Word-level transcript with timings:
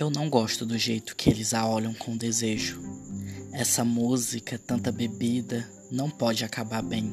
Eu 0.00 0.08
não 0.08 0.30
gosto 0.30 0.64
do 0.64 0.78
jeito 0.78 1.14
que 1.14 1.28
eles 1.28 1.52
a 1.52 1.68
olham 1.68 1.92
com 1.92 2.16
desejo. 2.16 2.80
Essa 3.52 3.84
música, 3.84 4.58
tanta 4.58 4.90
bebida, 4.90 5.70
não 5.90 6.08
pode 6.08 6.42
acabar 6.42 6.80
bem. 6.80 7.12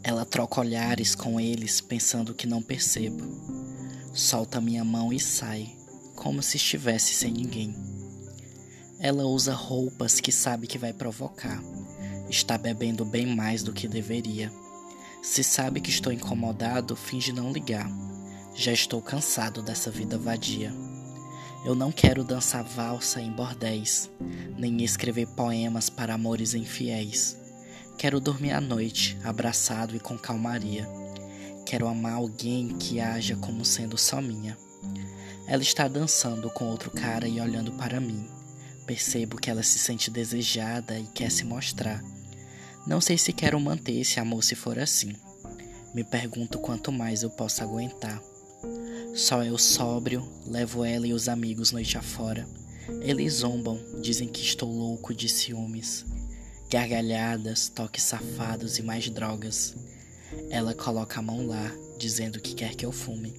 Ela 0.00 0.24
troca 0.24 0.60
olhares 0.60 1.16
com 1.16 1.40
eles, 1.40 1.80
pensando 1.80 2.32
que 2.32 2.46
não 2.46 2.62
percebo. 2.62 3.24
Solta 4.14 4.60
minha 4.60 4.84
mão 4.84 5.12
e 5.12 5.18
sai, 5.18 5.74
como 6.14 6.40
se 6.44 6.58
estivesse 6.58 7.12
sem 7.12 7.32
ninguém. 7.32 7.74
Ela 9.00 9.24
usa 9.24 9.52
roupas 9.52 10.20
que 10.20 10.30
sabe 10.30 10.68
que 10.68 10.78
vai 10.78 10.92
provocar. 10.92 11.60
Está 12.28 12.56
bebendo 12.56 13.04
bem 13.04 13.26
mais 13.26 13.64
do 13.64 13.72
que 13.72 13.88
deveria. 13.88 14.52
Se 15.24 15.42
sabe 15.42 15.80
que 15.80 15.90
estou 15.90 16.12
incomodado, 16.12 16.94
finge 16.94 17.32
não 17.32 17.50
ligar. 17.50 17.90
Já 18.54 18.70
estou 18.70 19.02
cansado 19.02 19.60
dessa 19.60 19.90
vida 19.90 20.16
vadia. 20.16 20.72
Eu 21.62 21.74
não 21.74 21.92
quero 21.92 22.24
dançar 22.24 22.64
valsa 22.64 23.20
em 23.20 23.30
bordéis, 23.30 24.10
nem 24.56 24.82
escrever 24.82 25.26
poemas 25.28 25.90
para 25.90 26.14
amores 26.14 26.54
infiéis. 26.54 27.36
Quero 27.98 28.18
dormir 28.18 28.52
à 28.52 28.60
noite, 28.62 29.18
abraçado 29.22 29.94
e 29.94 30.00
com 30.00 30.16
calmaria. 30.16 30.88
Quero 31.66 31.86
amar 31.86 32.14
alguém 32.14 32.68
que 32.78 32.98
haja 32.98 33.36
como 33.36 33.62
sendo 33.62 33.98
só 33.98 34.22
minha. 34.22 34.56
Ela 35.46 35.62
está 35.62 35.86
dançando 35.86 36.48
com 36.48 36.64
outro 36.64 36.90
cara 36.90 37.28
e 37.28 37.40
olhando 37.40 37.72
para 37.72 38.00
mim. 38.00 38.26
Percebo 38.86 39.36
que 39.36 39.50
ela 39.50 39.62
se 39.62 39.78
sente 39.78 40.10
desejada 40.10 40.98
e 40.98 41.06
quer 41.08 41.30
se 41.30 41.44
mostrar. 41.44 42.02
Não 42.86 43.02
sei 43.02 43.18
se 43.18 43.34
quero 43.34 43.60
manter 43.60 44.00
esse 44.00 44.18
amor 44.18 44.42
se 44.42 44.54
for 44.54 44.78
assim. 44.78 45.12
Me 45.94 46.02
pergunto 46.04 46.58
quanto 46.58 46.90
mais 46.90 47.22
eu 47.22 47.28
posso 47.28 47.62
aguentar. 47.62 48.20
Só 49.20 49.44
eu 49.44 49.58
sóbrio, 49.58 50.26
levo 50.46 50.82
ela 50.82 51.06
e 51.06 51.12
os 51.12 51.28
amigos 51.28 51.72
noite 51.72 51.98
afora. 51.98 52.48
Eles 53.02 53.34
zombam, 53.34 53.78
dizem 54.00 54.26
que 54.26 54.40
estou 54.40 54.72
louco 54.72 55.12
de 55.12 55.28
ciúmes 55.28 56.06
gargalhadas, 56.70 57.68
toques 57.68 58.02
safados 58.02 58.78
e 58.78 58.82
mais 58.82 59.10
drogas. 59.10 59.76
Ela 60.48 60.72
coloca 60.72 61.18
a 61.18 61.22
mão 61.22 61.46
lá, 61.46 61.70
dizendo 61.98 62.40
que 62.40 62.54
quer 62.54 62.74
que 62.74 62.86
eu 62.86 62.90
fume. 62.90 63.34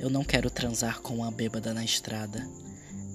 Eu 0.00 0.10
não 0.10 0.24
quero 0.24 0.50
transar 0.50 1.00
com 1.00 1.14
uma 1.14 1.30
bêbada 1.30 1.72
na 1.72 1.84
estrada. 1.84 2.44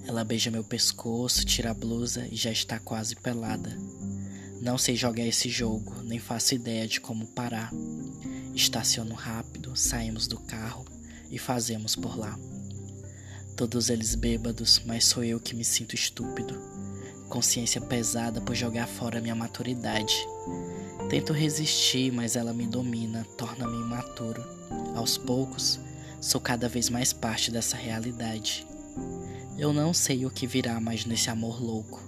Ela 0.08 0.24
beija 0.24 0.50
meu 0.50 0.64
pescoço, 0.64 1.44
tira 1.44 1.72
a 1.72 1.74
blusa 1.74 2.26
e 2.32 2.38
já 2.38 2.54
está 2.54 2.80
quase 2.80 3.18
pelada. 3.18 3.78
Não 4.62 4.78
sei 4.78 4.96
jogar 4.96 5.26
esse 5.26 5.50
jogo, 5.50 5.94
nem 6.04 6.20
faço 6.20 6.56
ideia 6.56 6.88
de 6.88 7.02
como 7.02 7.28
parar. 7.28 7.70
Estaciono 8.56 9.14
rápido, 9.14 9.76
saímos 9.76 10.26
do 10.26 10.40
carro 10.40 10.95
e 11.30 11.38
fazemos 11.38 11.96
por 11.96 12.18
lá. 12.18 12.38
Todos 13.56 13.90
eles 13.90 14.16
bêbados, 14.16 14.82
mas 14.86 15.06
sou 15.06 15.24
eu 15.24 15.40
que 15.40 15.56
me 15.56 15.64
sinto 15.64 15.96
estúpido 15.96 16.76
consciência 17.30 17.82
pesada 17.82 18.40
por 18.40 18.56
jogar 18.56 18.88
fora 18.88 19.22
minha 19.22 19.36
maturidade. 19.36 20.16
Tento 21.10 21.34
resistir, 21.34 22.12
mas 22.12 22.36
ela 22.36 22.54
me 22.54 22.66
domina, 22.66 23.26
torna-me 23.38 23.78
imaturo. 23.78 24.44
Aos 24.96 25.18
poucos, 25.18 25.80
sou 26.22 26.40
cada 26.40 26.70
vez 26.70 26.90
mais 26.90 27.14
parte 27.14 27.52
dessa 27.52 27.76
realidade. 27.76 28.66
Eu 29.58 29.74
não 29.74 29.94
sei 29.94 30.26
o 30.26 30.32
que 30.32 30.48
virá 30.48 30.80
mais 30.80 31.06
nesse 31.06 31.30
amor 31.30 31.62
louco. 31.62 32.02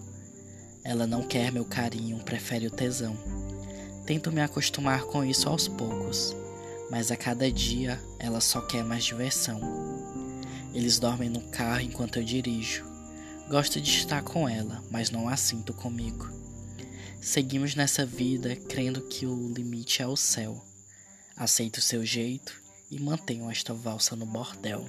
Ela 0.84 1.06
não 1.06 1.24
quer 1.24 1.52
meu 1.52 1.66
carinho, 1.66 2.24
prefere 2.24 2.68
o 2.68 2.72
tesão. 2.72 3.18
Tento 4.06 4.32
me 4.32 4.42
acostumar 4.42 5.04
com 5.04 5.24
isso 5.24 5.50
aos 5.50 5.68
poucos, 5.68 6.34
mas 6.90 7.12
a 7.12 7.18
cada 7.18 7.52
dia 7.52 8.02
ela 8.20 8.40
só 8.40 8.62
quer 8.62 8.84
mais 8.84 9.04
diversão. 9.04 9.60
Eles 10.74 11.00
dormem 11.00 11.30
no 11.30 11.42
carro 11.50 11.82
enquanto 11.82 12.18
eu 12.18 12.24
dirijo. 12.24 12.86
Gosto 13.50 13.80
de 13.80 13.90
estar 13.90 14.22
com 14.24 14.48
ela, 14.48 14.84
mas 14.92 15.10
não 15.10 15.28
a 15.28 15.38
sinto 15.38 15.74
comigo. 15.74 16.30
Seguimos 17.22 17.76
nessa 17.76 18.06
vida 18.06 18.56
crendo 18.56 19.02
que 19.02 19.26
o 19.26 19.50
limite 19.54 20.02
é 20.02 20.08
o 20.08 20.16
céu. 20.16 20.64
Aceito 21.36 21.78
o 21.78 21.82
seu 21.82 22.06
jeito 22.06 22.54
e 22.90 23.00
mantenho 23.00 23.50
esta 23.50 23.74
valsa 23.74 24.16
no 24.16 24.26
bordel. 24.26 24.86